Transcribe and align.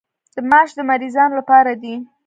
ماش 0.49 0.69
د 0.77 0.79
مریضانو 0.89 1.37
لپاره 1.39 1.71
دي. 1.81 1.95